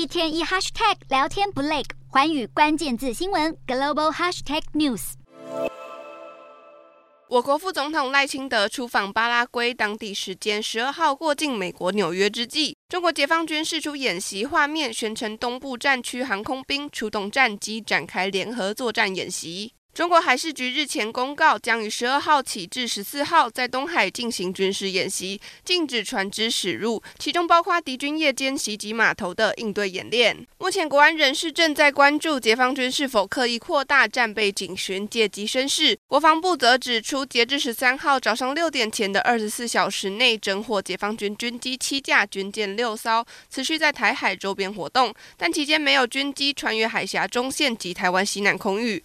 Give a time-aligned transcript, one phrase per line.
[0.00, 5.12] 一天一 hashtag 聊天不累，环宇关键字新闻 global hashtag news。
[7.28, 19.74] 我国副总统赖清德出访巴拉圭，当地时间十二号过境美国纽约之际，中国解放军释出演习画面，宣称东部战区航空兵出动战机展开联合作战演习。
[20.00, 30.34] 中国海事局日前公告，将于十二号起至十四号在东海进行军事演习，禁止船只驶入，其中包括敌军夜间袭击码头的应对演练。
[30.56, 35.98] 目前，国安人士正在关注解放军是否刻意扩大战备警巡，借机生事。
[36.08, 48.98] 国防部则指出，截至十三号早上六点前的二十四小时内，侦获解放军军机七架、军舰六艘，持续在台海周边活动，但期间没有军机穿越海峡中线及台湾西南空域。